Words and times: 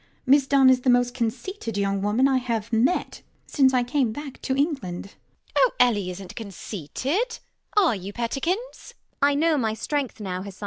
Miss 0.25 0.47
Dunn 0.47 0.71
is 0.71 0.81
the 0.81 0.89
most 0.89 1.13
conceited 1.13 1.77
young 1.77 2.01
woman 2.01 2.27
I 2.27 2.37
have 2.37 2.73
met 2.73 3.21
since 3.45 3.71
I 3.71 3.83
came 3.83 4.11
back 4.11 4.41
to 4.41 4.55
England. 4.55 5.05
MRS 5.05 5.09
HUSHABYE. 5.09 5.55
Oh, 5.57 5.71
Ellie 5.79 6.09
isn't 6.09 6.35
conceited. 6.35 7.37
Are 7.77 7.93
you, 7.95 8.11
pettikins? 8.11 8.95
ELLIE. 9.21 9.31
I 9.31 9.35
know 9.35 9.57
my 9.59 9.75
strength 9.75 10.19
now, 10.19 10.41
Hesione. 10.41 10.59